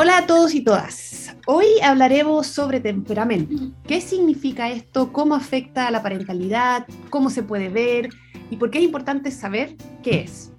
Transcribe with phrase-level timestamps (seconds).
[0.00, 1.34] Hola a todos y todas.
[1.44, 3.74] Hoy hablaremos sobre temperamento.
[3.84, 5.12] ¿Qué significa esto?
[5.12, 6.86] ¿Cómo afecta a la parentalidad?
[7.10, 8.10] ¿Cómo se puede ver?
[8.48, 9.74] ¿Y por qué es importante saber
[10.04, 10.52] qué es?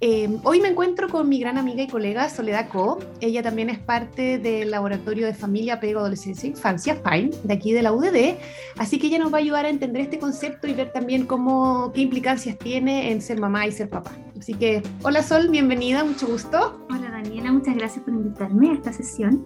[0.00, 3.00] Em, hoy me encuentro con mi gran amiga y colega Soledad Co.
[3.20, 7.72] Ella también es parte del Laboratorio de Familia, Apego, Adolescencia e Infancia, FINE, de aquí
[7.72, 8.36] de la UDD.
[8.76, 11.90] Así que ella nos va a ayudar a entender este concepto y ver también cómo,
[11.92, 14.12] qué implicancias tiene en ser mamá y ser papá.
[14.38, 16.86] Así que, hola Sol, bienvenida, mucho gusto.
[16.90, 19.44] Hola Daniela, muchas gracias por invitarme a esta sesión.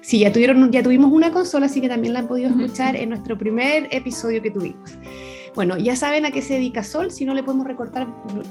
[0.00, 3.08] Sí, ya, tuvieron, ya tuvimos una consola, así que también la han podido escuchar en
[3.08, 4.96] nuestro primer episodio que tuvimos.
[5.54, 8.06] Bueno, ya saben a qué se dedica Sol, si no le podemos recordar,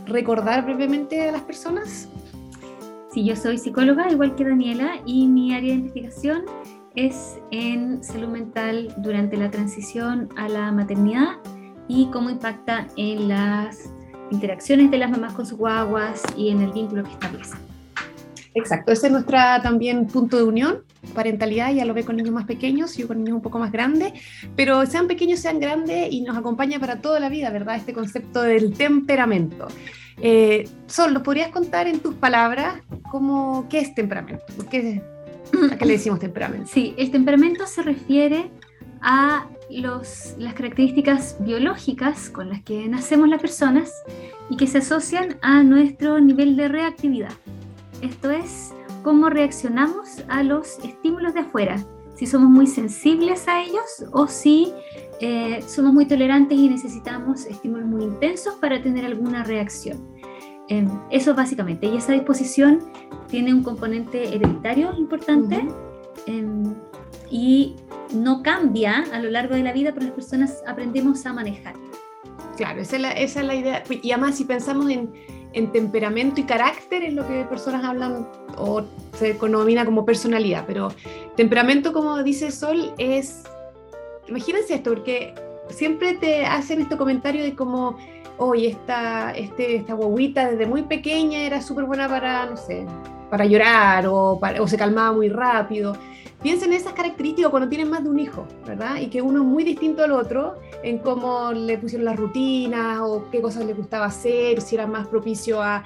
[0.05, 2.09] recordar brevemente a las personas.
[3.11, 6.43] Sí, yo soy psicóloga, igual que Daniela, y mi área de investigación
[6.95, 11.37] es en salud mental durante la transición a la maternidad
[11.87, 13.91] y cómo impacta en las
[14.31, 17.76] interacciones de las mamás con sus guaguas y en el vínculo que establecen.
[18.57, 22.45] Exacto, ese es nuestro también punto de unión, parentalidad, ya lo ve con niños más
[22.45, 24.13] pequeños, yo con niños un poco más grandes,
[24.55, 27.75] pero sean pequeños, sean grandes y nos acompaña para toda la vida, ¿verdad?
[27.75, 29.67] Este concepto del temperamento.
[30.19, 34.43] Eh, Sol, ¿lo podrías contar en tus palabras cómo, qué es temperamento?
[34.71, 35.03] ¿Qué,
[35.71, 36.67] ¿A qué le decimos temperamento?
[36.73, 38.49] Sí, el temperamento se refiere
[39.01, 43.91] a los, las características biológicas con las que nacemos las personas
[44.49, 47.33] y que se asocian a nuestro nivel de reactividad.
[48.01, 51.83] Esto es cómo reaccionamos a los estímulos de afuera,
[52.15, 54.73] si somos muy sensibles a ellos o si
[55.21, 60.07] eh, somos muy tolerantes y necesitamos estímulos muy intensos para tener alguna reacción.
[60.67, 61.87] Em, eso básicamente.
[61.87, 62.79] Y esa disposición
[63.29, 65.67] tiene un componente hereditario importante
[66.25, 66.73] em,
[67.29, 67.75] y
[68.13, 71.75] no cambia a lo largo de la vida, pero las personas aprendemos a manejar.
[72.57, 73.83] Claro, esa es la, esa es la idea.
[73.89, 75.13] Y además, si pensamos en
[75.53, 78.83] en temperamento y carácter es lo que personas hablan o
[79.17, 80.89] se denomina como personalidad, pero
[81.35, 83.43] temperamento, como dice Sol, es,
[84.27, 85.33] imagínense esto, porque
[85.69, 87.97] siempre te hacen este comentario de como,
[88.37, 92.85] oye, esta, este, esta guaguita desde muy pequeña era súper buena para, no sé,
[93.29, 95.95] para llorar o, o se calmaba muy rápido.
[96.41, 98.97] Piensen en esas características cuando tienen más de un hijo, ¿verdad?
[99.01, 103.29] Y que uno es muy distinto al otro en cómo le pusieron las rutinas o
[103.31, 105.83] qué cosas le gustaba hacer, si era más propicio a,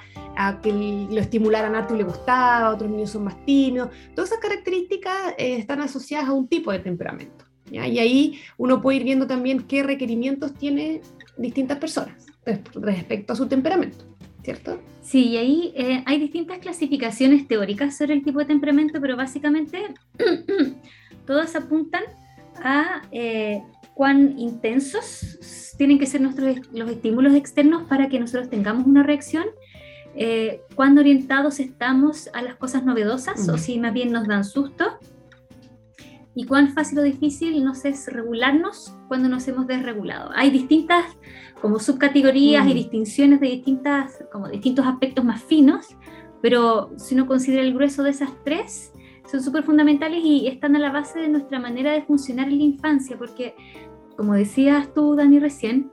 [0.62, 0.72] que
[1.10, 3.88] lo estimularan harto y le gustaba, otros niños son más tímidos.
[4.14, 7.46] Todas esas características eh, están asociadas a un tipo de temperamento.
[7.70, 11.00] Y ahí uno puede ir viendo también qué requerimientos tiene
[11.38, 14.04] distintas personas respecto a su temperamento.
[14.42, 14.80] ¿Cierto?
[15.00, 19.94] Sí, y ahí eh, hay distintas clasificaciones teóricas sobre el tipo de temperamento, pero básicamente
[21.26, 22.02] todas apuntan
[22.56, 23.62] a eh,
[23.94, 29.44] cuán intensos tienen que ser nuestros, los estímulos externos para que nosotros tengamos una reacción,
[30.14, 34.98] eh, cuán orientados estamos a las cosas novedosas o si más bien nos dan susto,
[36.34, 40.30] y cuán fácil o difícil nos es regularnos cuando nos hemos desregulado.
[40.34, 41.04] Hay distintas
[41.62, 45.96] como subcategorías y distinciones de distintas, como distintos aspectos más finos,
[46.42, 48.92] pero si uno considera el grueso de esas tres,
[49.30, 52.64] son súper fundamentales y están a la base de nuestra manera de funcionar en la
[52.64, 53.54] infancia, porque
[54.16, 55.92] como decías tú, Dani, recién,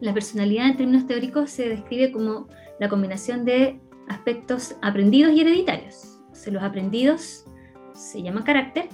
[0.00, 2.46] la personalidad en términos teóricos se describe como
[2.78, 6.20] la combinación de aspectos aprendidos y hereditarios.
[6.46, 7.44] O los aprendidos
[7.94, 8.88] se llama carácter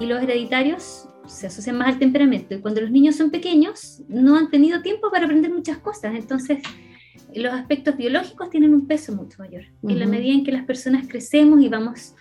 [0.00, 2.54] y los hereditarios se asocian más al temperamento.
[2.54, 6.14] Y cuando los niños son pequeños, no han tenido tiempo para aprender muchas cosas.
[6.14, 6.58] Entonces,
[7.34, 9.64] los aspectos biológicos tienen un peso mucho mayor.
[9.82, 12.14] En la medida en que las personas crecemos y vamos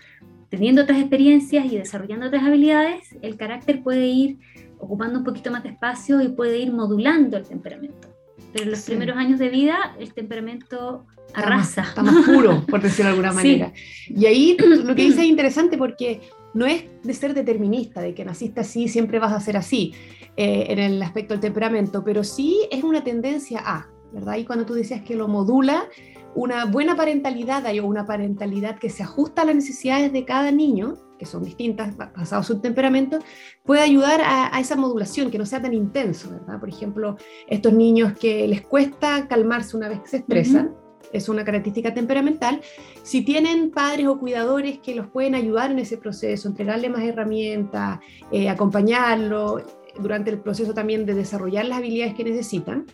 [0.49, 4.37] teniendo otras experiencias y desarrollando otras habilidades, el carácter puede ir
[4.79, 8.09] ocupando un poquito más de espacio y puede ir modulando el temperamento.
[8.51, 11.81] Pero en los primeros años de vida, el temperamento arrasa.
[11.81, 13.73] Está más, puro, por decirlo de alguna manera.
[14.07, 16.21] Y ahí lo que dice es interesante porque
[16.55, 19.93] no es de ser determinista, de que naciste así, siempre vas a ser así,
[20.37, 24.37] eh, en el aspecto del temperamento, pero sí es una tendencia a, ¿verdad?
[24.37, 25.87] Y cuando tú decías que lo modula,
[26.33, 30.95] una buena parentalidad o una parentalidad que se ajusta a las necesidades de cada niño,
[31.19, 33.19] que son distintas basado en su temperamento,
[33.63, 36.59] puede ayudar a, a, esa modulación, que no sea tan intenso, ¿verdad?
[36.59, 37.17] Por ejemplo,
[37.47, 40.73] estos niños que les cuesta calmarse una vez que se estresan,
[41.15, 42.61] es una característica temperamental,
[43.03, 47.99] si tienen padres o cuidadores que los pueden ayudar en ese proceso, entregarle más herramientas,
[48.31, 49.61] eh, acompañarlo
[49.99, 52.85] durante el proceso también de desarrollar las habilidades que necesitan,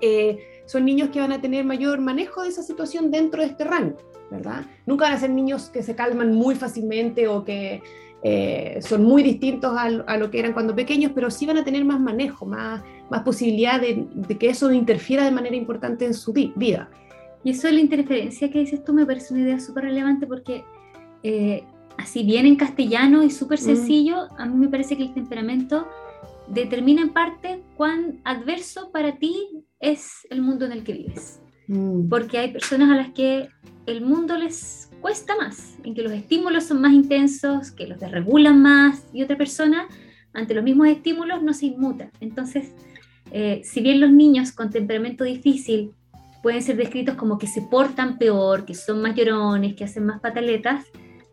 [0.00, 3.64] eh, son niños que van a tener mayor manejo de esa situación dentro de este
[3.64, 3.98] rango,
[4.30, 4.66] ¿verdad?
[4.84, 7.82] Nunca van a ser niños que se calman muy fácilmente o que
[8.22, 11.84] eh, son muy distintos a, lo que eran cuando pequeños, pero sí van a tener
[11.84, 16.32] más manejo, más, más posibilidad de, de que eso interfiera de manera importante en su
[16.32, 16.90] vida.
[17.46, 20.64] Y eso de la interferencia que dices tú me parece una idea súper relevante porque
[21.22, 21.62] eh,
[21.96, 23.62] así bien en castellano y súper mm.
[23.62, 25.86] sencillo, a mí me parece que el temperamento
[26.48, 31.40] determina en parte cuán adverso para ti es el mundo en el que vives.
[31.68, 32.08] Mm.
[32.08, 33.48] Porque hay personas a las que
[33.86, 38.60] el mundo les cuesta más, en que los estímulos son más intensos, que los desregulan
[38.60, 39.86] más, y otra persona
[40.32, 42.10] ante los mismos estímulos no se inmuta.
[42.18, 42.72] Entonces,
[43.30, 45.92] eh, si bien los niños con temperamento difícil
[46.46, 50.20] pueden ser descritos como que se portan peor, que son más llorones, que hacen más
[50.20, 50.86] pataletas,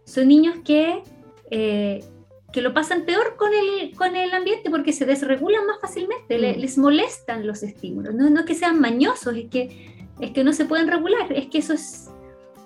[0.05, 1.03] son niños que,
[1.51, 2.03] eh,
[2.51, 6.59] que lo pasan peor con el, con el ambiente porque se desregulan más fácilmente, mm.
[6.59, 8.15] les molestan los estímulos.
[8.15, 11.45] No, no es que sean mañosos, es que, es que no se pueden regular, es
[11.45, 12.09] que eso es,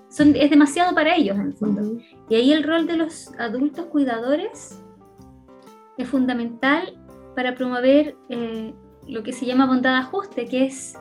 [0.08, 2.02] son, es demasiado para ellos en el fondo.
[2.30, 4.82] Y ahí el rol de los adultos cuidadores
[5.98, 6.98] es fundamental
[7.36, 8.74] para promover eh,
[9.06, 10.98] lo que se llama bondad ajuste, que es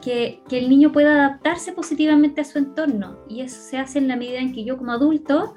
[0.00, 3.18] que, el niño pueda adaptarse positivamente a su entorno.
[3.28, 5.54] Y eso se hace en la medida en que yo como adulto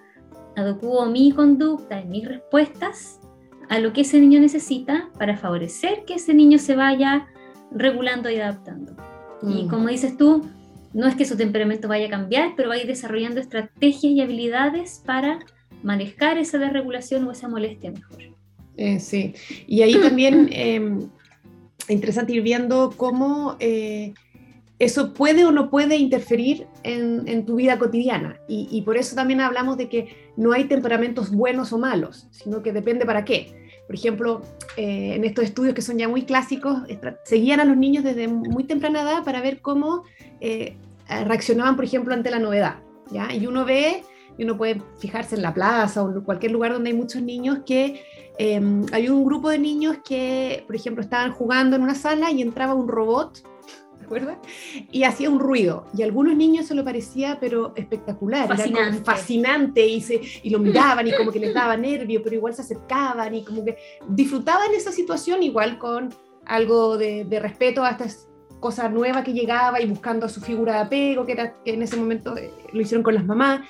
[0.56, 3.20] adecuo mi conducta y mis respuestas
[3.70, 7.28] a lo que ese niño necesita para favorecer que ese niño se vaya
[7.72, 8.96] regulando y adaptando.
[9.42, 9.68] Y mm.
[9.68, 10.46] como dices tú,
[10.94, 14.22] no es que su temperamento vaya a cambiar, pero va a ir desarrollando estrategias y
[14.22, 15.40] habilidades para
[15.84, 18.36] manejar esa desregulación o esa molestia mejor.
[18.78, 19.34] Eh, sí,
[19.68, 21.10] y ahí también em,
[21.94, 24.14] interesante ir viendo cómo eh,
[24.80, 28.40] eso puede o no puede interferir en, tu vida cotidiana.
[28.48, 32.74] Y, por eso también hablamos de que no hay temperamentos buenos o malos, sino que
[32.74, 33.66] depende para qué.
[33.88, 34.42] Por ejemplo,
[34.78, 36.80] eh, en estos estudios que son ya muy clásicos,
[37.24, 40.04] seguían a los niños desde muy temprana edad para ver cómo
[40.42, 40.76] eh,
[41.08, 42.78] reaccionaban, por ejemplo, ante la novedad.
[43.12, 43.34] ¿ya?
[43.34, 44.04] Y uno ve,
[44.38, 47.60] y uno puede fijarse en la plaza o en cualquier lugar donde hay muchos niños
[47.66, 48.04] que
[48.38, 48.62] eh,
[48.92, 52.74] hay un grupo de niños que, por ejemplo, estaban jugando en una sala y entraba
[52.74, 53.44] un robot,
[54.00, 54.38] ¿recuerdas?
[54.92, 55.86] Y hacía un ruido.
[55.96, 60.60] Y a algunos niños se lo parecía, pero espectacular, fascinante, fascinante y, se, y lo
[60.60, 63.78] miraban y como que les daba nervio, pero igual se acercaban y como que
[64.10, 66.14] disfrutaban esa situación igual con
[66.46, 68.28] algo de, respeto a estas
[68.60, 71.82] cosas nuevas que llegaba y buscando a su figura de apego, que, era, que en
[71.82, 73.62] ese momento eh, lo hicieron con las mamás.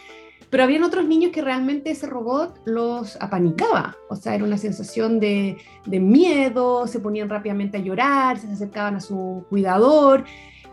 [0.55, 5.19] Pero habían otros niños que realmente ese robot los apanicaba, o sea, era una sensación
[5.19, 10.23] de, miedo, se ponían rápidamente a llorar, se acercaban a su cuidador,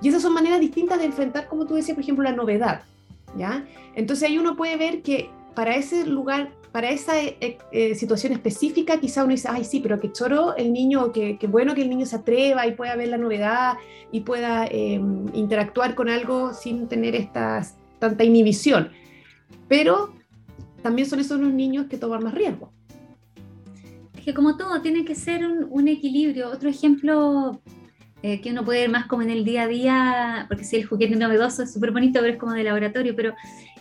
[0.01, 2.83] y esas son maneras distintas de enfrentar, como tú decías, por ejemplo, la novedad,
[3.37, 3.67] ¿ya?
[3.97, 9.01] Entonces ahí uno puede ver que para ese lugar, para esa eh, eh, situación específica,
[9.01, 12.07] quizá uno dice, ay, sí, pero que choro el niño, que, bueno que el niño
[12.07, 13.79] se atreva y pueda ver la novedad
[14.13, 19.02] y pueda em, interactuar con algo sin tener estas, tanta inhibición
[19.73, 20.13] pero
[20.83, 22.71] también son esos los niños que toman más riesgo.
[24.15, 26.51] Es que como todo, tiene que ser un, equilibrio.
[26.51, 27.59] Otro ejemplo
[28.23, 30.85] eh, que uno puede ver más como en el día a día, porque si el
[30.85, 33.33] juguete novedoso es súper bonito, pero es como de laboratorio, pero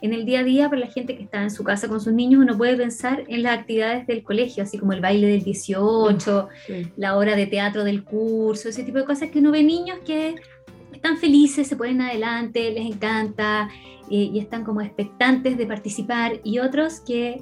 [0.01, 2.13] en el día a día, para la gente que está en su casa con sus
[2.13, 6.47] niños, uno puede pensar en las actividades del colegio, así como el baile del 18,
[6.95, 10.35] la hora de teatro del curso, ese tipo de cosas que uno ve niños que
[11.01, 13.69] están felices, se ponen adelante, les encanta,
[14.07, 17.41] y están como expectantes de participar y otros que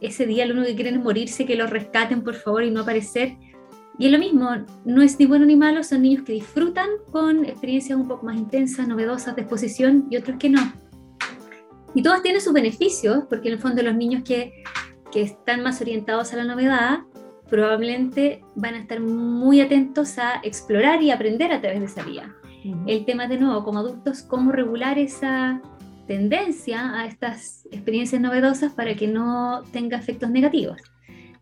[0.00, 2.82] ese día lo único que quieren es morirse, que los rescaten por favor y no
[2.82, 3.38] aparecer.
[3.98, 4.50] Y es lo mismo,
[4.84, 8.36] no es ni bueno ni malo, son niños que disfrutan con experiencias un poco más
[8.36, 10.60] intensas, novedosas de exposición y otros que no.
[11.94, 14.52] Y todos tienen sus beneficios, porque en el fondo los niños que,
[15.10, 17.00] que están más orientados a la novedad
[17.48, 22.36] probablemente van a estar muy atentos a explorar y aprender a través de esa vía.
[22.86, 25.60] El tema de nuevo, como adultos, cómo regular esa,
[26.06, 30.80] tendencia a estas experiencias novedosas para que no tenga efectos negativos.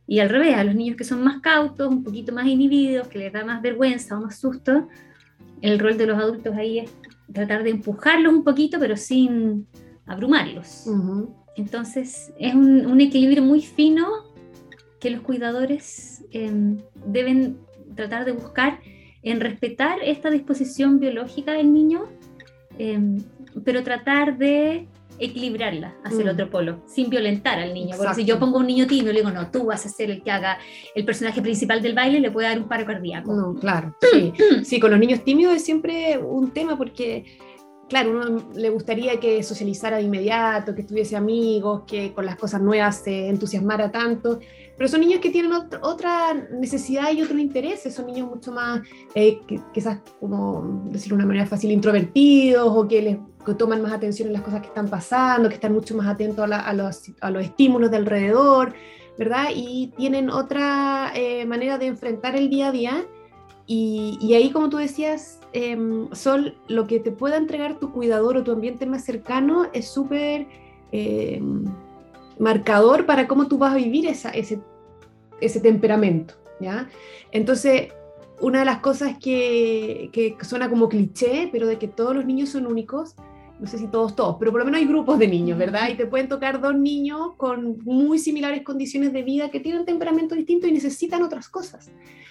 [0.06, 3.18] Y al revés, a los niños que son más cautos, un poquito más inhibidos, que
[3.18, 4.88] les da más vergüenza o más susto,
[5.62, 6.90] el rol de los adultos ahí es
[7.32, 9.66] tratar de empujarlos un poquito, pero sin
[10.06, 10.86] abrumarlos.
[11.56, 14.06] Entonces, es un, equilibrio muy fino
[14.98, 17.58] que los cuidadores em, deben
[17.94, 18.80] tratar de buscar
[19.22, 22.06] en respetar esta disposición biológica del niño,
[22.78, 23.22] em,
[23.64, 24.86] pero tratar de
[25.20, 26.30] equilibrarla hacia el mm.
[26.30, 27.94] otro polo, sin violentar al niño.
[27.96, 30.10] Porque si yo pongo un niño tímido y le digo, no, tú vas a ser
[30.10, 30.58] el que haga
[30.94, 33.32] el personaje principal del baile, le puede dar un paro cardíaco.
[33.34, 34.32] No, claro, sí.
[34.64, 37.38] sí, con los niños tímidos es siempre un tema porque,
[37.88, 42.62] claro, uno le gustaría que socializara de inmediato, que tuviese amigos, que con las cosas
[42.62, 44.40] nuevas se entusiasmara tanto,
[44.80, 48.80] pero son niños que tienen otra necesidad y otros intereses, son niños mucho más,
[49.14, 49.38] eh,
[49.74, 53.18] quizás, como decirlo de una manera fácil, introvertidos o que les
[53.58, 56.72] toman más atención en las cosas que están pasando, que están mucho más atentos a,
[56.72, 58.72] los, a los, estímulos de alrededor,
[59.18, 59.50] ¿verdad?
[59.54, 63.06] Y tienen otra eh, manera de enfrentar el día a día.
[63.66, 65.76] Y, ahí, como tú decías, eh,
[66.12, 70.46] Sol, lo que te pueda entregar tu cuidador o tu ambiente más cercano es súper...
[70.90, 71.66] Em,
[72.40, 74.60] marcador para cómo tú vas a vivir esa, ese,
[75.40, 76.88] ese temperamento, ¿ya?
[77.32, 77.88] Entonces,
[78.40, 82.50] una de las cosas que, que suena como cliché, pero de que todos los niños
[82.50, 83.14] son únicos,
[83.60, 85.90] no sé si todos, todos, pero por lo menos hay grupos de niños, ¿verdad?
[85.90, 90.34] Y te pueden tocar dos niños con muy similares condiciones de vida que tienen temperamento
[90.34, 91.90] distinto y necesitan otras cosas.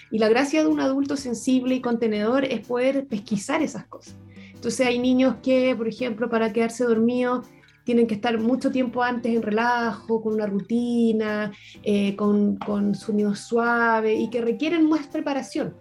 [0.10, 4.16] Y la gracia de un adulto sensible y contenedor es poder pesquisar esas cosas.
[4.56, 7.48] Entonces hay niños que, por ejemplo, para quedarse dormidos,
[7.90, 13.40] tienen que estar mucho tiempo antes en relajo, con una rutina, eh, con, con sonidos
[13.40, 15.76] suaves y que requieren más preparación,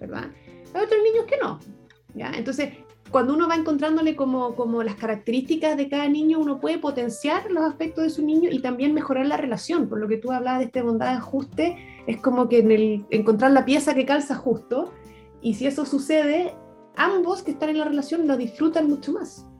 [0.00, 0.30] ¿verdad?
[0.72, 1.58] Hay otros niños que no.
[2.14, 2.32] ¿ya?
[2.34, 2.70] Entonces,
[3.10, 7.64] cuando uno va encontrándole como, como las características de cada niño, uno puede potenciar los
[7.64, 9.90] aspectos de su niño y también mejorar la relación.
[9.90, 13.04] Por lo que tú hablabas de este bondad de ajuste, es como que en el,
[13.10, 14.94] encontrar la pieza que calza justo,
[15.42, 16.54] y si eso sucede,
[16.96, 19.51] ambos que están en la relación lo disfrutan mucho más.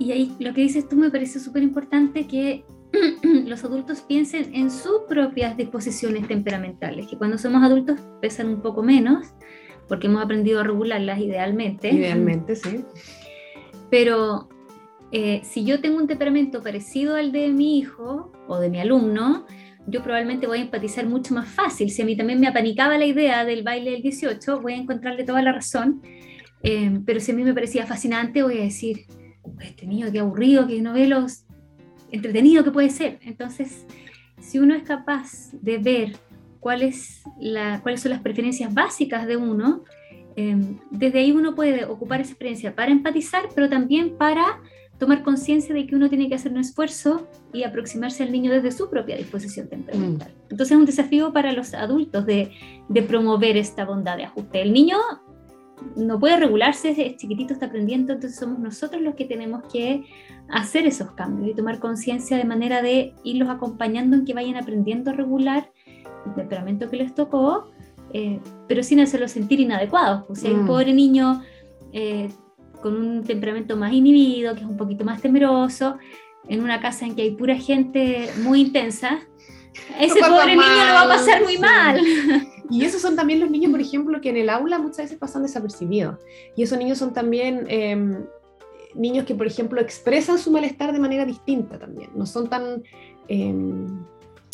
[0.00, 2.64] Y ahí lo que dices tú me parece súper importante que
[3.46, 8.82] los adultos piensen en sus propias disposiciones temperamentales, que cuando somos adultos pesan un poco
[8.82, 9.28] menos
[9.88, 11.90] porque hemos aprendido a regularlas idealmente.
[11.90, 12.84] Idealmente, sí.
[13.90, 14.48] Pero
[15.12, 19.44] eh, si yo tengo un temperamento parecido al de mi hijo o de mi alumno,
[19.86, 21.90] yo probablemente voy a empatizar mucho más fácil.
[21.90, 25.24] Si a mí también me apanicaba la idea del baile del 18, voy a encontrarle
[25.24, 26.00] toda la razón.
[26.62, 29.06] Eh, pero si a mí me parecía fascinante, voy a decir,
[29.60, 31.44] este niño qué aburrido, qué novelos,
[32.10, 33.18] entretenido que puede ser.
[33.22, 33.86] Entonces,
[34.40, 36.16] si uno es capaz de ver
[36.60, 39.84] cuáles son las preferencias básicas de uno,
[40.36, 44.60] em, desde ahí uno puede ocupar esa experiencia para empatizar, pero también para
[44.98, 48.70] tomar conciencia de que uno tiene que hacer un esfuerzo y aproximarse al niño desde
[48.70, 50.28] su propia disposición temperamental.
[50.28, 50.50] Mm.
[50.50, 52.52] Entonces es un desafío para los adultos de,
[52.88, 54.60] de, promover esta bondad de ajuste.
[54.60, 54.98] El niño
[55.96, 60.04] no puede regularse, es chiquitito, está aprendiendo, entonces somos nosotros los que tenemos que
[60.48, 65.10] hacer esos cambios y tomar conciencia de manera de irlos acompañando en que vayan aprendiendo
[65.10, 65.70] a regular
[66.26, 67.70] el temperamento que les tocó,
[68.12, 70.24] eh, pero sin hacerlo sentir inadecuados.
[70.28, 70.66] O sea, un mm.
[70.66, 71.42] pobre niño
[71.92, 72.28] eh,
[72.82, 75.98] con un temperamento más inhibido, que es un poquito más temeroso,
[76.48, 79.20] en una casa en que hay pura gente muy intensa,
[79.98, 82.00] ese pobre niño lo va a pasar muy mal.
[82.70, 85.42] Y esos son también los niños, por ejemplo, que en el aula muchas veces pasan
[85.42, 86.18] desapercibidos.
[86.56, 88.24] Y esos niños son también em,
[88.94, 92.10] niños que, por ejemplo, expresan su malestar de manera distinta también.
[92.14, 92.82] No son tan...
[93.28, 94.04] Em,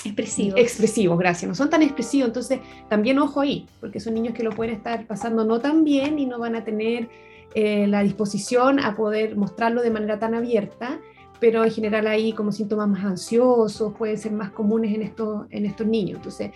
[0.04, 0.60] Expresivos.
[0.60, 1.48] Expresivos, gracias.
[1.48, 5.04] No son tan expresivos, entonces también ojo ahí, porque son niños que lo pueden estar
[5.06, 7.08] pasando no tan bien y no van a tener
[7.54, 11.00] eh, la disposición a poder mostrarlo de manera tan abierta,
[11.40, 15.66] pero en general ahí como síntomas más ansiosos pueden ser más comunes en estos, en
[15.66, 16.16] estos niños.
[16.16, 16.50] Entonces,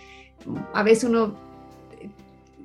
[0.73, 1.35] a veces uno
[1.99, 2.09] eh,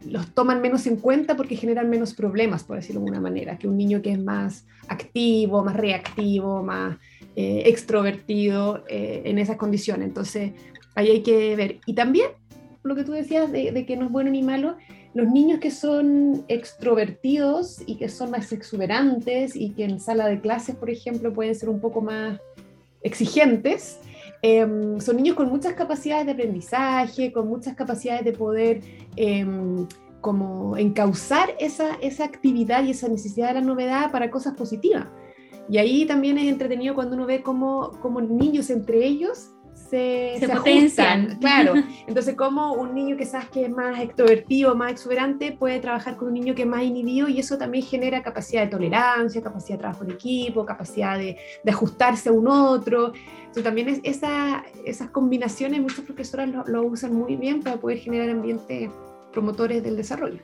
[0.07, 3.69] los toman menos en cuenta porque generan menos problemas, por decirlo de alguna manera, que
[3.69, 6.97] un niño que es más activo, más reactivo, más
[7.35, 10.09] eh, extrovertido en esas condiciones.
[10.09, 10.53] Entonces,
[10.95, 11.81] ahí hay que ver.
[11.87, 12.31] Y también
[12.87, 14.77] lo que tú decías de, que no es bueno ni malo,
[15.17, 20.43] los niños que son extrovertidos y que son más exuberantes y que en sala de
[20.43, 22.39] clases, por ejemplo, pueden ser un poco más
[23.01, 23.99] exigentes,
[24.43, 28.83] em, son niños con muchas capacidades de aprendizaje, con muchas capacidades de poder
[29.17, 29.87] em,
[30.21, 35.07] como encauzar esa, esa actividad y esa necesidad de la novedad para cosas positivas.
[35.71, 39.56] Y ahí también es entretenido cuando uno ve cómo, cómo niños entre ellos
[39.91, 41.39] se, potencian.
[41.39, 41.75] Claro.
[42.07, 46.29] Entonces, como un niño que sabes que es más extrovertido, más exuberante, puede trabajar con
[46.29, 49.81] un niño que es más inhibido y eso también genera capacidad de tolerancia, capacidad de
[49.81, 53.13] trabajo en equipo, capacidad de, ajustarse a un otro.
[53.39, 57.99] Entonces, también es esa, esas combinaciones, muchas profesoras lo, lo usan muy bien para poder
[57.99, 58.91] generar ambientes
[59.33, 60.41] promotores del desarrollo.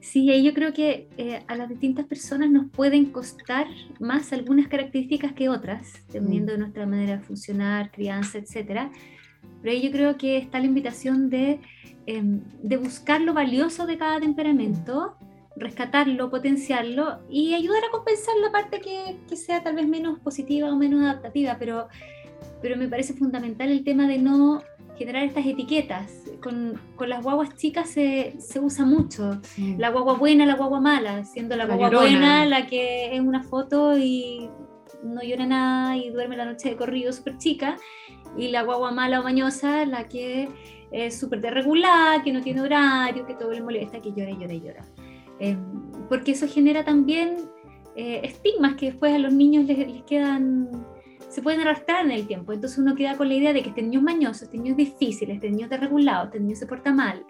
[0.00, 3.66] Sí, yo creo que eh, a las distintas personas nos pueden costar
[4.00, 6.60] más algunas características que otras, dependiendo de mm.
[6.60, 8.90] nuestra manera de funcionar, crianza, etc.
[9.62, 11.58] Pero ahí yo creo que está la invitación de,
[12.06, 15.16] em, de buscar lo valioso de cada temperamento,
[15.56, 20.70] rescatarlo, potenciarlo y ayudar a compensar la parte que, que sea tal vez menos positiva
[20.70, 21.88] o menos adaptativa, pero,
[22.60, 24.62] pero me parece fundamental el tema de no
[24.98, 26.23] generar estas etiquetas.
[26.44, 29.40] Con, con las guaguas chicas se, se usa mucho.
[29.78, 33.96] La guagua buena, la guagua mala, siendo la, guagua buena la que es una foto
[33.96, 34.50] y
[35.02, 37.78] no llora nada y duerme la noche de corrido súper chica,
[38.36, 40.50] y la guagua mala o bañosa la que
[40.90, 44.54] es súper desregulada, que no tiene horario, que todo le molesta, que llora y llora
[44.54, 44.84] y llora.
[45.40, 45.58] Em,
[46.08, 47.36] porque eso genera también
[47.96, 50.68] eh, estigmas que después a los niños les, les quedan
[51.34, 52.52] se pueden arrastrar en el tiempo.
[52.52, 54.76] Entonces uno queda con la idea de que este niño es mañoso, este niño es
[54.76, 57.26] difícil, este niño es desregulado, este niño se porta mal.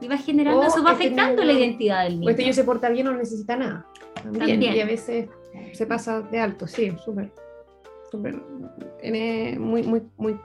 [0.00, 2.28] Y va generando, eso va este afectando la identidad del niño.
[2.28, 3.84] O este niño se porta bien o no necesita nada.
[4.22, 4.62] También.
[4.62, 5.28] Y a veces
[5.72, 7.32] se pasa de alto, sí, súper.
[9.58, 10.38] muy, muy, muy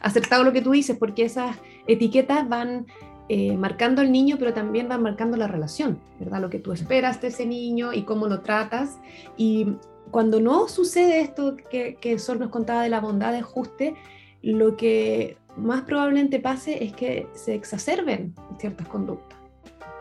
[0.00, 2.86] acertado lo que tú dices, porque esas etiquetas van
[3.28, 6.40] eh, marcando al niño, pero también van marcando la relación, ¿verdad?
[6.40, 8.98] Lo que tú esperas de ese niño y cómo lo tratas.
[9.36, 9.76] Y
[10.10, 13.94] cuando no sucede esto que, que Sol nos contaba de la bondad de ajuste,
[14.42, 19.38] lo que más probablemente pase es que se exacerben ciertas conductas,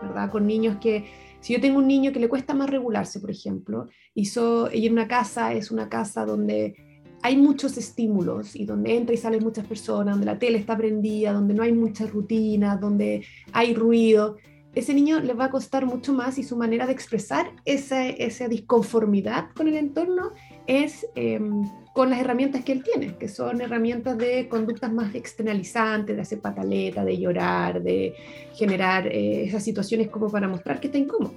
[0.02, 0.32] ¿verdad?
[0.32, 1.06] Con niños que,
[1.40, 4.30] si yo tengo un niño que le cuesta más regularse, por ejemplo, y,
[4.74, 6.76] y en una casa es una casa donde
[7.22, 11.34] hay muchos estímulos y donde entra y salen muchas personas, donde la tele está prendida,
[11.34, 14.38] donde no hay mucha rutina, donde hay ruido,
[14.76, 18.48] ese niño le va a costar mucho más y su manera de expresar esa, esa
[18.48, 20.32] disconformidad con el entorno
[20.68, 26.16] es em, con las herramientas que él tiene, que son herramientas de conductas más externalizantes,
[26.16, 28.14] de hacer pataleta, de llorar, de
[28.54, 31.34] generar eh, esas situaciones como para mostrar que está incómodo.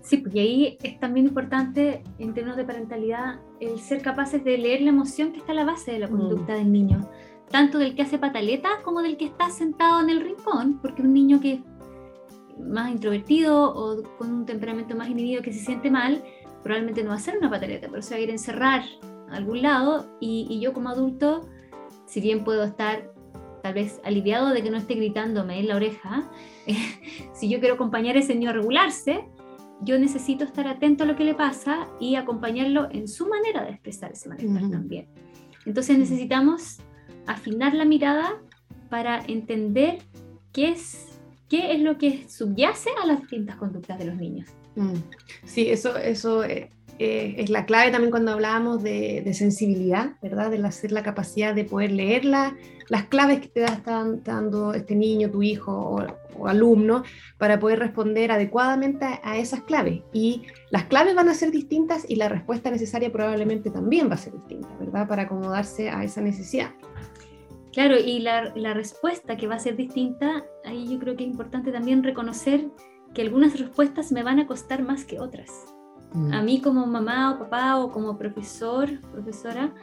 [0.00, 4.80] Sí, porque ahí es también importante en términos de parentalidad el ser capaces de leer
[4.82, 6.10] la emoción que está a la base de la mm.
[6.10, 7.10] conducta del niño,
[7.50, 11.12] tanto del que hace pataleta como del que está sentado en el rincón, porque un
[11.12, 11.60] niño que es
[12.58, 16.22] más introvertido o con un temperamento más inhibido que se siente mal,
[16.62, 18.82] probablemente no va a hacer una pataleta, pero se va a ir a encerrar
[19.30, 21.48] a algún lado y, y yo como adulto,
[22.06, 23.12] si bien puedo estar
[23.62, 26.30] tal vez aliviado de que no esté gritándome en la oreja,
[27.34, 29.28] si yo quiero acompañar a ese niño a regularse,
[29.82, 33.70] yo necesito estar atento a lo que le pasa y acompañarlo en su manera de
[33.72, 35.08] expresar ese malestar también.
[35.66, 36.78] Entonces necesitamos
[37.26, 38.36] afinar la mirada
[38.88, 39.98] para entender
[40.52, 41.18] qué es,
[41.48, 44.48] qué es lo que subyace a las distintas conductas de los niños.
[44.76, 44.94] Mm.
[45.44, 50.50] Sí, eso, eso eh, eh, es la clave también cuando hablábamos de, sensibilidad, ¿verdad?
[50.50, 53.82] De hacer la capacidad de poder leer las claves que te da
[54.24, 55.72] dando este niño, tu hijo
[56.38, 57.02] o, alumno,
[57.38, 60.00] para poder responder adecuadamente a, esas claves.
[60.12, 64.18] Y las claves van a ser distintas y la respuesta necesaria probablemente también va a
[64.18, 65.06] ser distinta, ¿verdad?
[65.06, 66.70] Para acomodarse a esa necesidad.
[67.76, 71.30] Claro, y la, la respuesta que va a ser distinta, ahí yo creo que es
[71.30, 72.70] importante también reconocer
[73.12, 75.50] que algunas respuestas me van a costar más que otras.
[76.14, 76.32] Mm.
[76.32, 79.74] A mí como mamá o papá o como profesor, profesora,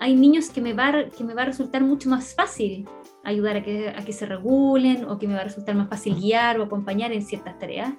[0.00, 2.88] hay niños que me va, que me va a resultar mucho más fácil
[3.22, 6.16] ayudar a que, a que se regulen o que me va a resultar más fácil
[6.16, 7.94] guiar o acompañar en ciertas tareas.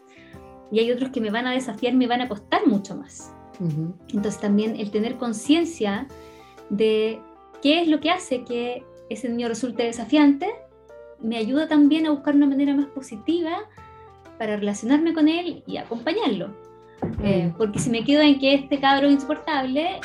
[0.73, 3.33] Y hay otros que me van a desafiar, me van a costar mucho más.
[4.09, 6.05] Entonces también el tener conciencia
[6.69, 7.21] de
[7.61, 10.47] qué es lo que hace que ese niño resulte desafiante,
[11.21, 13.57] me ayuda también a buscar una manera más positiva
[14.37, 16.53] para relacionarme con él y acompañarlo.
[17.23, 17.57] Eh, mm.
[17.57, 19.99] porque si me quedo en que este cabro es insoportable,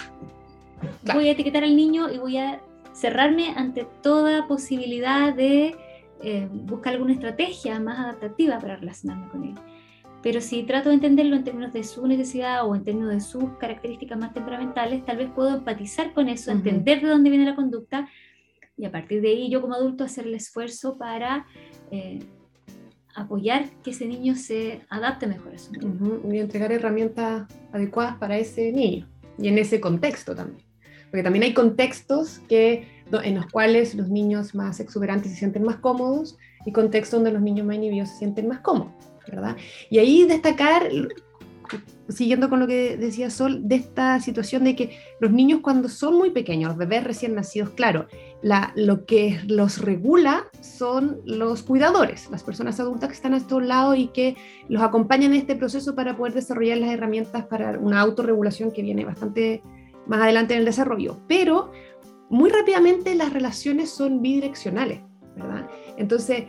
[1.12, 2.60] voy a etiquetar al niño y voy a
[2.92, 5.74] cerrarme ante toda posibilidad de
[6.22, 9.54] eh, buscar alguna estrategia más adaptativa para relacionarme con él.
[10.22, 13.44] Pero si trato de entenderlo en términos de su necesidad o en términos de sus
[13.58, 18.08] características más temperamentales, tal vez puedo empatizar con eso, entender de dónde viene la conducta
[18.76, 21.46] y a partir de ahí yo como adulto hacer el esfuerzo para
[21.90, 22.20] eh,
[23.14, 26.20] apoyar que ese niño se adapte mejor a su mundo.
[26.32, 29.08] Y entregar herramientas adecuadas para ese niño
[29.38, 30.64] y en ese contexto también.
[31.10, 32.88] Porque también hay contextos que,
[33.22, 37.42] en los cuales los niños más exuberantes se sienten más cómodos y contextos donde los
[37.42, 38.94] niños más inhibidos se sienten más cómodos,
[39.28, 39.56] ¿verdad?
[39.90, 40.88] Y ahí destacar,
[42.08, 46.16] siguiendo con lo que decía Sol, de esta situación de que los niños cuando son
[46.16, 48.06] muy pequeños, los bebés recién nacidos, claro,
[48.74, 53.96] lo que los regula son los cuidadores, las personas adultas que están a estos lados
[53.96, 54.36] y que
[54.68, 59.04] los acompañan en este proceso para poder desarrollar las herramientas para una autorregulación que viene
[59.04, 59.62] bastante
[60.06, 61.18] más adelante en el desarrollo.
[61.28, 61.70] Pero
[62.28, 65.00] muy rápidamente las relaciones son bidireccionales.
[65.96, 66.44] Entonces,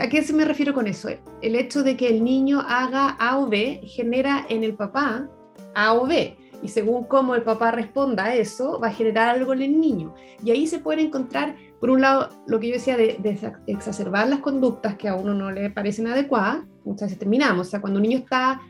[0.00, 1.08] ¿a qué se me refiero con eso?
[1.42, 5.28] El hecho de que el niño haga A o B genera en el papá
[5.74, 9.52] A o B y según cómo el papá responda a eso, va a generar algo
[9.52, 10.14] en el niño.
[10.44, 13.18] Y ahí se puede encontrar, por un lado, lo que yo decía de,
[13.66, 17.80] exacerbar las conductas que a uno no le parecen adecuadas, muchas veces terminamos, o sea,
[17.80, 18.60] cuando un niño está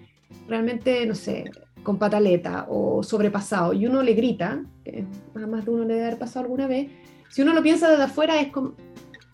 [0.46, 1.50] realmente, no sé,
[1.82, 5.04] con pataleta o sobrepasado y uno le grita, que
[5.34, 6.90] más de uno le debe haber pasado alguna vez,
[7.28, 8.74] si uno lo piensa desde afuera es como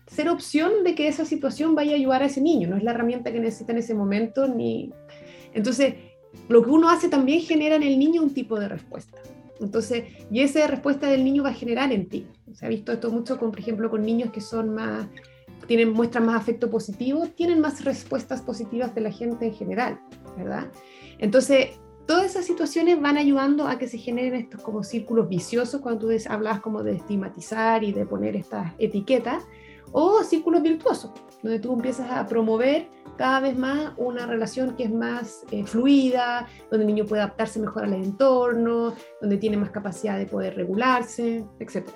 [0.07, 2.91] ser opción de que esa situación vaya a ayudar a ese niño, no es la
[2.91, 4.91] herramienta que necesita en ese momento, ni...
[5.53, 5.95] Entonces,
[6.49, 9.17] lo que uno hace también genera en el niño un tipo de respuesta.
[9.59, 12.27] Entonces, y esa respuesta del niño va a generar en ti.
[12.53, 15.07] Se ha visto esto mucho, con, por ejemplo, con niños que son más,
[15.67, 19.99] tienen, muestran más afecto positivo, tienen más respuestas positivas de la gente en general,
[20.37, 20.71] ¿verdad?
[21.17, 26.07] Entonces, todas esas situaciones van ayudando a que se generen estos como círculos viciosos, cuando
[26.07, 29.43] tú hablabas como de estigmatizar y de poner estas etiquetas,
[29.91, 34.91] o círculos virtuosos, donde tú empiezas a promover cada vez más una relación que es
[34.91, 40.17] más eh, fluida, donde el niño puede adaptarse mejor al entorno, donde tiene más capacidad
[40.17, 41.89] de poder regularse, etc.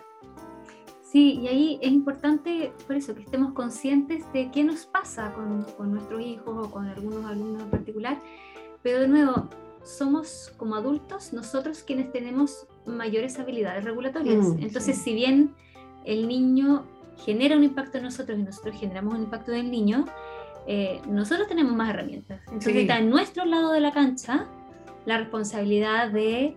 [1.04, 5.64] Sí, y ahí es importante, por eso, que estemos conscientes de qué nos pasa con,
[5.78, 8.18] con nuestros hijos o con algunos alumnos en particular,
[8.82, 9.50] pero de nuevo,
[9.84, 14.46] somos como adultos nosotros quienes tenemos mayores habilidades regulatorias.
[14.46, 15.54] Mm, Entonces, si bien
[16.06, 16.86] el niño
[17.26, 20.06] genera un impacto en nosotros y nosotros generamos un impacto en el niño,
[20.68, 22.42] eh, nosotros tenemos más herramientas.
[22.48, 24.48] Entonces está en nuestro lado de la cancha
[25.06, 26.56] la responsabilidad de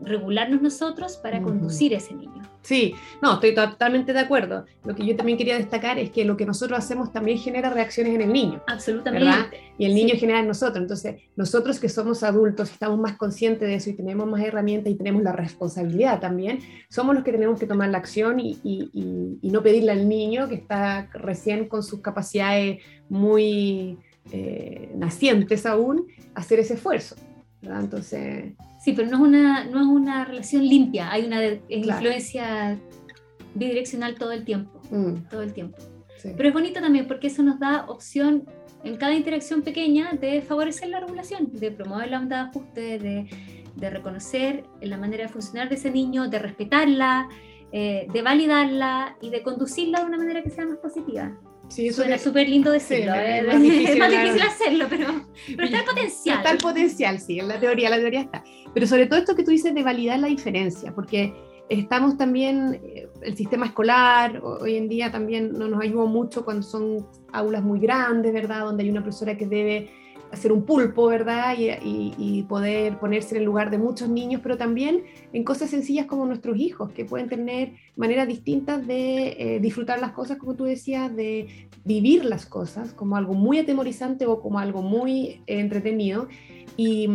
[0.00, 2.37] regularnos nosotros para conducir ese niño.
[2.62, 4.66] Sí, no, estoy totalmente de acuerdo.
[4.84, 8.14] Lo que yo también quería destacar es que lo que nosotros hacemos también genera reacciones
[8.14, 8.62] en el niño.
[8.66, 9.60] Absolutamente.
[9.78, 10.82] Y el niño genera en nosotros.
[10.82, 14.96] Entonces, nosotros que somos adultos, estamos más conscientes de eso y tenemos más herramientas y
[14.96, 18.58] tenemos la responsabilidad también, somos los que tenemos que tomar la acción y,
[19.42, 23.98] no pedirle al niño que está recién con sus capacidades muy
[24.30, 27.16] eh, nacientes aún, hacer ese esfuerzo.
[27.62, 32.78] Entonces, Sí, pero no es una, no es una relación limpia, hay una influencia
[33.54, 35.28] bidireccional todo el tiempo, mm.
[35.28, 35.78] todo el tiempo.
[36.22, 38.44] Pero es bonito también porque eso nos da opción
[38.84, 43.30] en cada interacción pequeña de favorecer la regulación, de promover la onda de ajuste, de,
[43.76, 47.28] de reconocer la manera de funcionar de ese niño, de respetarla,
[47.72, 51.36] eh, de validarla y de conducirla de una manera que sea más positiva.
[51.68, 54.02] Sí, Suena súper lindo decirlo, es, más difícil,
[54.42, 55.06] hacerlo, pero,
[55.46, 56.36] pero está el potencial.
[56.38, 58.42] Está el potencial, sí, en la teoría, la teoría está.
[58.74, 61.34] Pero sobre todo esto que tú dices de validar la diferencia, porque
[61.68, 66.62] estamos también, eh, el sistema escolar hoy en día también no nos ayuda mucho cuando
[66.62, 68.64] son aulas muy grandes, ¿verdad?
[68.64, 69.90] Donde hay una profesora que debe
[70.38, 71.54] hacer un pulpo, ¿verdad?
[71.58, 76.24] Y, poder ponerse en el lugar de muchos niños, pero también en cosas sencillas como
[76.24, 81.14] nuestros hijos, que pueden tener maneras distintas de eh, disfrutar las cosas, como tú decías,
[81.14, 86.28] de vivir las cosas como algo muy atemorizante o como algo muy entretenido.
[86.76, 87.08] Y,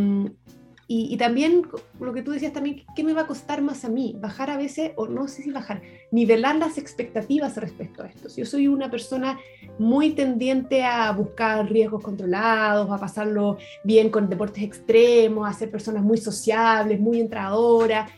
[0.87, 1.63] y, también
[1.99, 4.15] lo que tú decías también, ¿qué me va a costar más a mí?
[4.19, 8.27] Bajar a veces, o no sé si bajar, nivelar las expectativas respecto a esto.
[8.35, 9.39] Yo soy una persona
[9.79, 16.03] muy tendiente a buscar riesgos controlados, a pasarlo bien con deportes extremos, a ser personas
[16.03, 18.11] muy sociables, muy entradoras,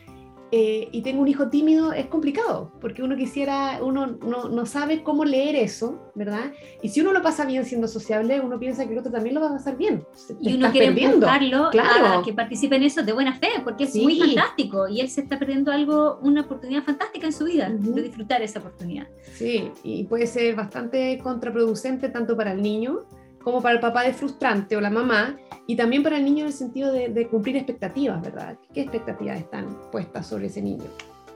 [0.52, 5.02] eh, y tengo un hijo tímido, es complicado, porque uno quisiera, uno no, no, sabe
[5.02, 6.52] cómo leer eso, ¿verdad?
[6.82, 9.40] Y si uno lo pasa bien siendo sociable, uno piensa que el otro también lo
[9.40, 10.06] va a pasar bien.
[10.40, 12.20] y uno quiere empujarlo claro.
[12.20, 15.22] a que participe en eso de buena fe, porque es muy fantástico y él se
[15.22, 19.08] está perdiendo algo, una oportunidad fantástica en su vida, de disfrutar esa oportunidad.
[19.34, 23.04] Sí, y puede ser bastante contraproducente tanto para el niño,
[23.46, 25.36] como para el papá de frustrante o la mamá,
[25.68, 28.58] y también para el niño en el sentido de, cumplir expectativas, ¿verdad?
[28.74, 30.82] ¿Qué expectativas están puestas sobre ese niño?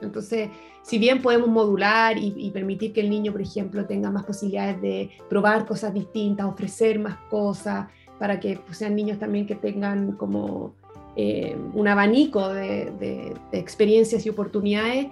[0.02, 0.50] Entonces,
[0.82, 5.10] si bien podemos modular y, permitir que el niño, por ejemplo, tenga más posibilidades de
[5.28, 7.86] probar cosas distintas, ofrecer más cosas,
[8.18, 10.74] para que pues, sean niños también que tengan como
[11.14, 15.06] eh, un abanico de, experiencias y oportunidades,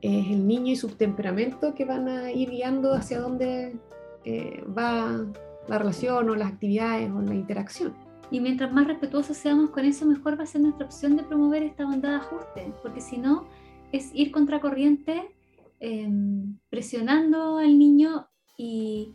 [0.00, 3.76] es el niño y su temperamento que van a ir guiando hacia dónde
[4.24, 5.24] eh, va
[5.68, 7.94] la relación o las actividades o la interacción.
[8.30, 11.62] Y mientras más respetuosos seamos con eso, mejor va a ser nuestra opción de promover
[11.62, 13.46] esta bondad de ajuste, porque si no,
[13.92, 15.34] es ir contracorriente,
[15.80, 19.12] em, presionando al niño y,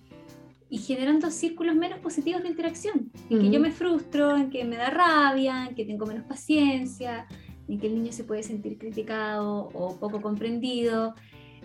[0.70, 4.76] y, generando círculos menos positivos de interacción, en que yo me frustro, en que me
[4.76, 7.26] da rabia, en que tengo menos paciencia,
[7.68, 11.16] en que el niño se puede sentir criticado o poco comprendido,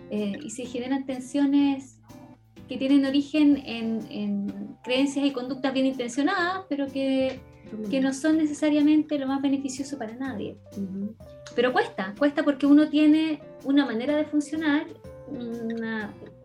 [0.09, 1.99] eh, y se generan tensiones
[2.67, 7.39] que tienen origen en, creencias y conductas bien intencionadas, pero que,
[7.89, 10.57] que, no son necesariamente lo más beneficioso para nadie.
[11.55, 14.87] Pero cuesta, cuesta porque uno tiene una manera de funcionar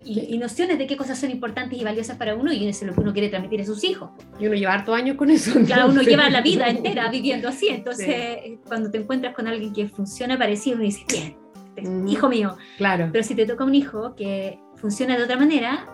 [0.04, 2.94] y, nociones de qué cosas son importantes y valiosas para uno y eso es lo
[2.94, 4.10] que uno quiere transmitir a sus hijos.
[4.38, 5.52] Y uno lleva harto años con eso.
[5.66, 9.88] Claro, uno lleva la vida entera viviendo así, entonces cuando te encuentras con alguien que
[9.88, 11.36] funciona parecido, uno dice, bien,
[11.76, 12.56] este hijo mío.
[12.76, 13.08] Claro.
[13.12, 15.86] Pero si te toca un hijo que funciona de otra manera,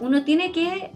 [0.00, 0.90] uno tiene que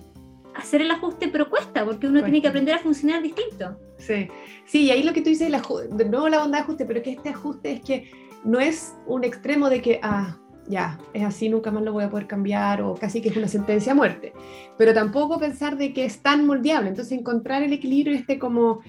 [0.54, 3.76] hacer el ajuste, pero cuesta, porque uno tiene que aprender a funcionar distinto.
[3.98, 4.28] Sí,
[4.64, 7.12] sí, y ahí lo que tú dices, de nuevo la onda de ajuste, pero que
[7.12, 8.10] este ajuste es que
[8.44, 10.38] no es un extremo de que, ah,
[10.68, 13.48] ya, es así, nunca más lo voy a poder cambiar, o casi que es una
[13.48, 14.32] sentencia a muerte,
[14.78, 18.80] pero tampoco pensar de que es tan moldeable, entonces encontrar el equilibrio este como,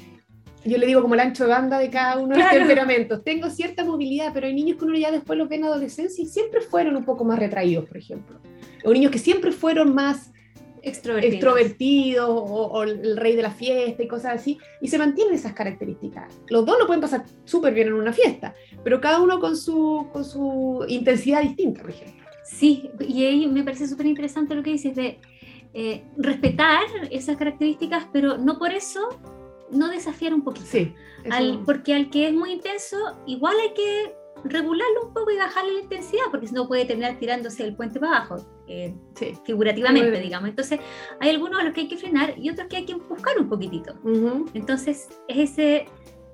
[0.64, 3.50] yo le digo como el ancho de banda de cada uno de los temperamentos, tengo
[3.50, 6.62] cierta movilidad, pero hay niños que uno ya después los ve en adolescencia y siempre
[6.62, 8.40] fueron un poco más retraídos, por ejemplo
[8.86, 10.32] o niños que siempre fueron más
[10.86, 16.32] extrovertidos, o, el rey de la fiesta y cosas así, y se mantienen esas características.
[16.48, 20.08] Los dos lo pueden pasar súper bien en una fiesta, pero cada uno con su,
[20.14, 22.24] con su intensidad distinta, por ejemplo.
[22.44, 25.20] Sí, y ahí me parece súper interesante lo que dices de
[25.74, 29.10] eh, respetar esas características, pero no por eso
[29.72, 30.68] no desafiar un poquito.
[30.68, 30.94] Sí,
[31.66, 35.80] porque al que es muy intenso, igual hay que regularlo un poco y bajarle la
[35.82, 38.94] intensidad, porque si no puede terminar tirándose el puente para abajo, eh,
[39.44, 40.50] figurativamente, digamos.
[40.50, 40.80] Entonces,
[41.20, 43.50] hay algunos a los que hay que frenar y otros que hay que buscar un
[43.50, 43.96] poquitito.
[44.54, 45.88] Entonces, es ese,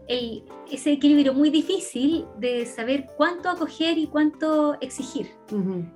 [0.07, 5.31] ese equilibrio muy difícil de saber cuánto acoger y cuánto exigir,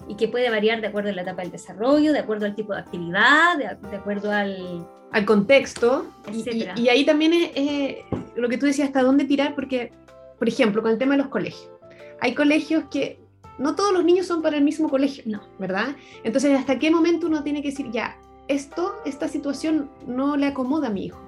[0.08, 2.74] y que puede variar de acuerdo a la etapa del desarrollo, de acuerdo al tipo
[2.74, 4.88] de actividad, de, acuerdo al...
[5.12, 6.08] Al contexto.
[6.32, 7.98] Y, y, ahí también es
[8.36, 9.94] lo que tú decías, hasta dónde tirar, porque,
[10.38, 11.75] por ejemplo, con el tema de los colegios
[12.22, 13.20] hay colegios que
[13.58, 15.42] no todos los niños son para el mismo colegio, no.
[15.60, 15.96] ¿verdad?
[16.24, 20.88] Entonces, ¿hasta qué momento uno tiene que decir, ya, esto, esta situación no le acomoda
[20.88, 21.20] a mi hijo?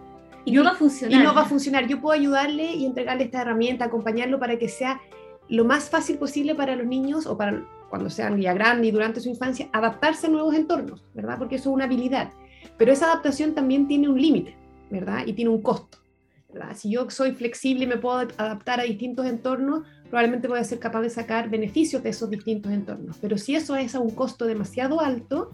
[0.46, 1.20] Y no va a funcionar.
[1.20, 1.88] Y no va a funcionar.
[1.88, 5.02] Yo puedo ayudarle y entregarle esta herramienta, acompañarlo para que sea
[5.50, 9.22] lo más fácil posible para los niños o para cuando sean ya grandes y durante
[9.22, 11.38] su infancia, adaptarse a nuevos entornos, ¿verdad?
[11.38, 12.32] Porque eso es una habilidad.
[12.78, 14.58] Pero esa adaptación también tiene un límite,
[14.90, 15.26] ¿verdad?
[15.26, 15.98] Y tiene un costo.
[16.58, 16.76] ¿Verdad?
[16.76, 20.80] Si yo soy flexible y me puedo adaptar a distintos entornos, probablemente voy a ser
[20.80, 23.18] capaz de sacar beneficios de esos distintos entornos.
[23.22, 25.52] Pero si eso es a un costo demasiado alto,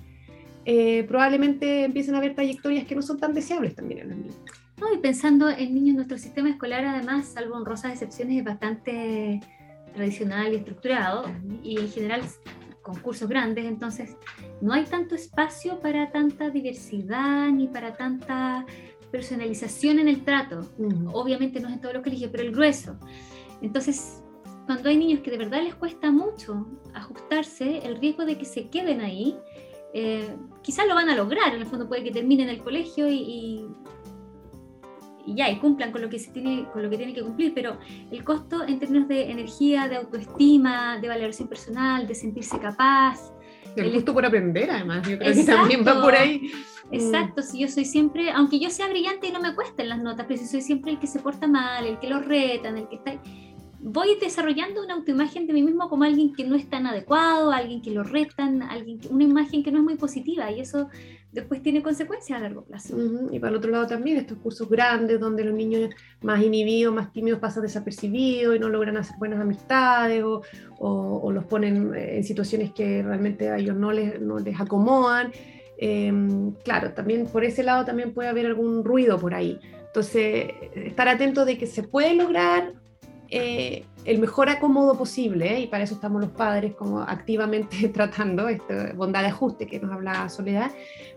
[0.66, 4.40] eh, probablemente empiecen a haber trayectorias que no son tan deseables también en los niños.
[4.80, 9.42] No, y pensando en niños, nuestro sistema escolar además, salvo honrosas excepciones, es bastante
[9.94, 11.26] tradicional y estructurado
[11.62, 12.22] y en general
[12.82, 14.18] con cursos grandes, entonces
[14.62, 18.66] no hay tanto espacio para tanta diversidad ni para tanta
[19.14, 20.68] personalización en el trato.
[21.14, 22.98] Obviamente no es en todos los colegios, pero el grueso.
[23.62, 24.24] Entonces,
[24.66, 28.70] cuando hay niños que de verdad les cuesta mucho ajustarse, el riesgo de que se
[28.70, 29.38] queden ahí,
[29.94, 33.68] eh, quizás lo van a lograr, en el fondo puede que terminen el colegio y,
[35.28, 37.54] y, ya, y cumplan con lo, que se tiene, con lo que tienen que cumplir,
[37.54, 37.78] pero
[38.10, 43.32] el costo en términos de energía, de autoestima, de valoración personal, de sentirse capaz.
[43.76, 46.52] El, gusto por aprender, además, yo creo que también va por ahí.
[46.92, 50.26] Exacto, si yo soy siempre, aunque yo sea brillante y no me cuesten las notas,
[50.28, 52.96] pero si soy siempre el que se porta mal, el que lo retan, el que
[52.96, 53.20] está
[53.84, 57.82] voy desarrollando una autoimagen de mí mismo como alguien que no es tan adecuado, alguien
[57.82, 60.88] que lo retan, alguien una imagen que no es muy positiva y eso
[61.34, 62.96] después tiene consecuencias a largo plazo.
[63.32, 65.90] Y para el otro lado también estos cursos grandes donde los niños
[66.22, 70.42] más inhibidos, más tímidos pasan desapercibidos y no logran hacer buenas amistades o,
[70.80, 75.32] o, los ponen en situaciones que realmente a ellos no les, no les acomodan.
[75.78, 79.60] Em, claro, también por ese lado también puede haber algún ruido por ahí.
[79.88, 82.74] Entonces, estar atento de que se puede lograr
[83.36, 85.62] eh, el mejor acomodo posible, ¿eh?
[85.62, 89.92] y para eso estamos los padres como activamente tratando esta bondad de ajuste que nos
[89.92, 90.72] habla Soledad,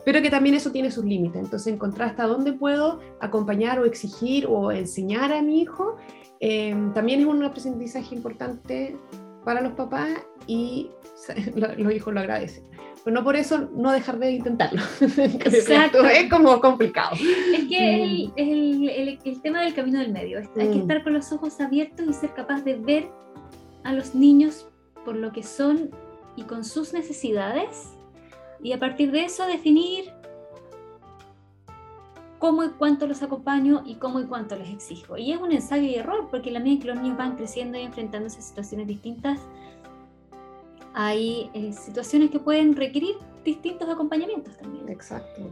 [0.06, 1.42] pero que también eso tiene sus límites.
[1.42, 5.96] Entonces, encontrar hasta dónde puedo acompañar o exigir o enseñar a mi hijo,
[6.38, 8.96] eh, también es un aprendizaje importante
[9.44, 10.10] para los papás
[10.46, 10.90] y
[11.56, 12.64] los hijos lo agradecen
[13.04, 14.82] pero no por eso no dejar de intentarlo.
[15.00, 16.04] Exacto.
[16.04, 17.14] es como complicado.
[17.14, 20.40] Es que es, el, el, el, tema del camino del medio.
[20.40, 20.80] Hay que mm.
[20.80, 23.08] estar con los ojos abiertos y ser capaz de ver
[23.84, 24.68] a los niños
[25.04, 25.90] por lo que son
[26.34, 27.95] y con sus necesidades
[28.66, 30.12] y a partir de eso definir
[32.40, 35.16] cómo y cuánto los acompaño y cómo y cuánto les exijo.
[35.16, 37.82] Y es un ensayo y error, porque la medida que los niños van creciendo y
[37.82, 39.38] enfrentándose a situaciones distintas,
[40.94, 44.88] hay eh, situaciones que pueden requerir distintos acompañamientos también.
[44.88, 45.42] Exacto.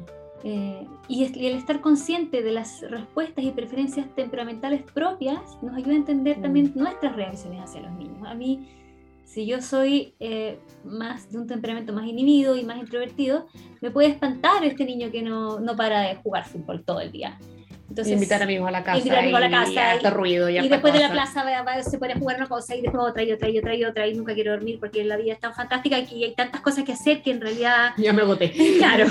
[0.42, 5.96] Eh, y, el estar consciente de las respuestas y preferencias temperamentales propias nos ayuda a
[5.98, 6.78] entender también mm.
[6.80, 8.26] nuestras reacciones hacia los niños.
[8.26, 8.68] A mí,
[9.34, 13.48] si yo soy eh, más de un temperamento más inhibido y más introvertido,
[13.80, 17.36] me puede espantar este niño que no, no para de jugar fútbol todo el día.
[17.88, 18.98] Entonces, invitar amigos a la casa.
[18.98, 19.96] Invitar amigos a la casa.
[19.96, 20.48] Y, ruido.
[20.48, 21.44] Y, después de la plaza
[21.82, 24.14] se puede jugar una cosa y después otra y otra y otra y otra y
[24.14, 27.20] nunca quiero dormir porque la vida es tan fantástica y hay tantas cosas que hacer
[27.20, 27.90] que en realidad...
[27.98, 28.52] Ya me agoté.
[28.78, 29.06] Claro.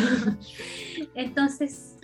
[1.15, 1.97] Entonces,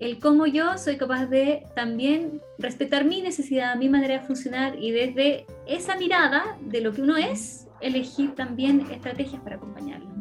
[0.00, 4.90] el cómo yo soy capaz de también respetar mi necesidad, mi manera de funcionar y
[4.90, 10.14] desde esa mirada de lo que uno es, elegir también estrategias para acompañarlo.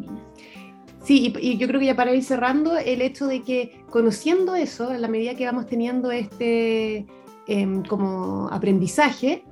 [1.03, 4.89] Sí, y, yo creo que ya para ir cerrando, el hecho de que conociendo eso,
[4.89, 7.05] a la medida que vamos teniendo este
[7.47, 9.43] em, como aprendizaje,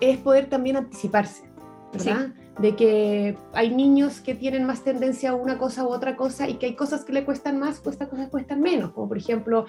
[0.00, 1.44] es poder también anticiparse,
[1.92, 2.32] ¿verdad?
[2.58, 6.54] De que hay niños que tienen más tendencia a una cosa u otra cosa y
[6.54, 9.66] que hay cosas que le cuestan más, estas cosas cuestan menos, como por ejemplo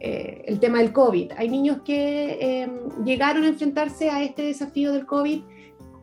[0.00, 1.32] eh, el tema del COVID.
[1.36, 5.42] Hay niños que em, llegaron a enfrentarse a este desafío del COVID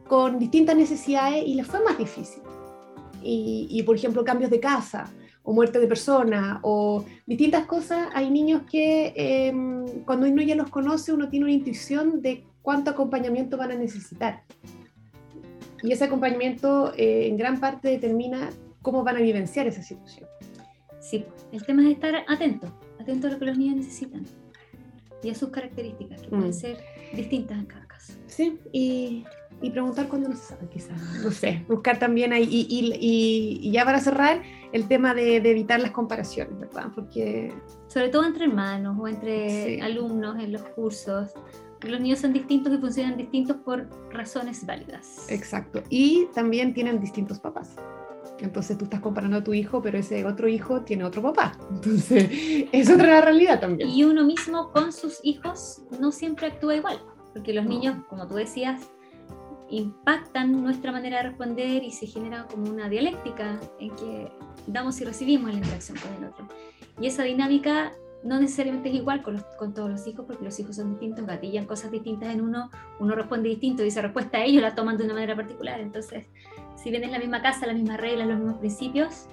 [0.07, 2.41] con distintas necesidades y les fue más difícil
[3.23, 5.11] y, por ejemplo, cambios de casa
[5.43, 10.69] o muerte de persona o distintas cosas, hay niños que em, cuando uno ya los
[10.69, 14.43] conoce, uno tiene una intuición de cuánto acompañamiento van a necesitar.
[15.83, 18.49] Y ese acompañamiento eh, en gran parte determina
[18.81, 20.27] cómo van a vivenciar esa situación.
[20.99, 22.67] Sí, el tema es estar atento,
[22.99, 24.25] atento a lo que los niños necesitan
[25.23, 26.53] y a sus características, que pueden mm.
[26.53, 26.77] ser
[27.13, 28.13] distintas en cada caso.
[28.27, 29.23] Sí, y,
[29.61, 33.71] y preguntar cuando no se sabe, quizás, no sé, buscar también ahí, y, y, y,
[33.71, 34.41] ya para cerrar,
[34.73, 36.87] el tema de, de, evitar las comparaciones, ¿verdad?
[36.95, 37.53] Porque...
[37.87, 41.31] Sobre todo entre hermanos o entre alumnos en los cursos,
[41.89, 45.25] los niños son distintos y funcionan distintos por razones válidas.
[45.29, 47.75] Exacto, y también tienen distintos papás.
[48.39, 51.57] Entonces tú estás comparando a tu hijo, pero ese otro hijo tiene otro papá.
[51.71, 52.29] Entonces
[52.71, 53.89] es otra realidad también.
[53.89, 56.99] Y uno mismo con sus hijos no siempre actúa igual,
[57.33, 58.81] porque los niños, como tú decías,
[59.69, 64.31] impactan nuestra manera de responder y se genera como una dialéctica en que
[64.67, 66.47] damos y recibimos la interacción con el otro.
[66.99, 70.75] Y esa dinámica no necesariamente es igual con, con, todos los hijos, porque los hijos
[70.75, 74.61] son distintos, gatillan cosas distintas en uno, uno responde distinto y esa respuesta a ellos
[74.61, 75.79] la toman de una manera particular.
[75.79, 76.25] Entonces,
[76.75, 79.27] si bien es la misma casa, las mismas reglas, los mismos principios,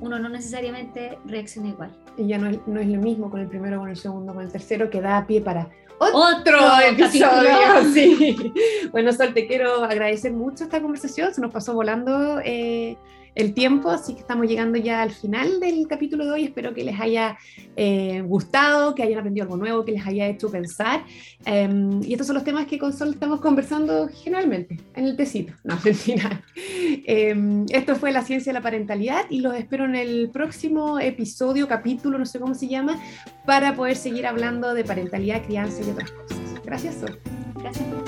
[0.00, 1.96] uno no necesariamente reacciona igual.
[2.16, 4.42] Y ya no es, no es lo mismo con el primero, con el segundo, con
[4.42, 5.68] el tercero, que da pie para
[6.10, 7.50] otro, episodio.
[7.92, 8.52] Sí.
[8.90, 12.40] Bueno, Sol, te quiero agradecer mucho esta conversación, se nos pasó volando.
[12.44, 12.96] Eh,
[13.34, 16.44] el tiempo, así que estamos llegando ya al final del capítulo de hoy.
[16.44, 17.38] Espero que les haya
[17.76, 21.04] eh, gustado, que hayan aprendido algo nuevo, que les haya hecho pensar.
[21.44, 25.54] Em, y estos son los temas que con Sol estamos conversando generalmente, en el tecito,
[25.64, 26.42] no, mentira.
[26.56, 31.68] Eh, esto fue La Ciencia de la Parentalidad y los espero en el próximo episodio,
[31.68, 33.00] capítulo, no sé cómo se llama,
[33.46, 36.38] para poder seguir hablando de parentalidad, crianza y otras cosas.
[36.64, 37.18] Gracias, Sol.
[37.56, 38.01] Gracias.